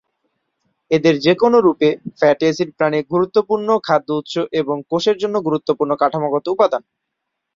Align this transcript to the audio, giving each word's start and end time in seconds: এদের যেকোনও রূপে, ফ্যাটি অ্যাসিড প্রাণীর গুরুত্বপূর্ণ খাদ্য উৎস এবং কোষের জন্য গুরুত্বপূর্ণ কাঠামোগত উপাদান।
এদের 0.91 1.15
যেকোনও 1.19 1.59
রূপে, 1.59 1.89
ফ্যাটি 2.19 2.45
অ্যাসিড 2.47 2.69
প্রাণীর 2.77 3.03
গুরুত্বপূর্ণ 3.13 3.69
খাদ্য 3.87 4.09
উৎস 4.19 4.33
এবং 4.61 4.77
কোষের 4.89 5.17
জন্য 5.17 5.35
গুরুত্বপূর্ণ 5.47 5.91
কাঠামোগত 6.01 6.45
উপাদান। 6.47 6.83